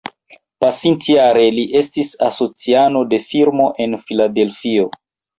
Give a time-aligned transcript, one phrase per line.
[0.63, 4.87] Pasintjare, li estis asociano de firmo en Filadelfio.